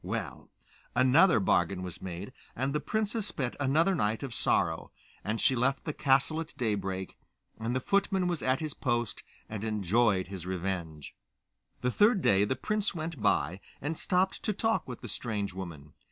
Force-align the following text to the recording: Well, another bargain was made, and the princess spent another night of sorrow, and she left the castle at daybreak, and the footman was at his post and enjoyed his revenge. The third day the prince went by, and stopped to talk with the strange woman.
Well, 0.03 0.49
another 0.95 1.39
bargain 1.39 1.83
was 1.83 2.01
made, 2.01 2.33
and 2.55 2.73
the 2.73 2.79
princess 2.79 3.27
spent 3.27 3.55
another 3.59 3.93
night 3.93 4.23
of 4.23 4.33
sorrow, 4.33 4.91
and 5.23 5.39
she 5.39 5.55
left 5.55 5.83
the 5.85 5.93
castle 5.93 6.41
at 6.41 6.57
daybreak, 6.57 7.19
and 7.59 7.75
the 7.75 7.79
footman 7.81 8.25
was 8.25 8.41
at 8.41 8.61
his 8.61 8.73
post 8.73 9.21
and 9.47 9.63
enjoyed 9.63 10.25
his 10.29 10.47
revenge. 10.47 11.15
The 11.81 11.91
third 11.91 12.23
day 12.23 12.45
the 12.45 12.55
prince 12.55 12.95
went 12.95 13.21
by, 13.21 13.59
and 13.79 13.95
stopped 13.95 14.41
to 14.41 14.53
talk 14.53 14.87
with 14.87 15.01
the 15.01 15.07
strange 15.07 15.53
woman. 15.53 15.93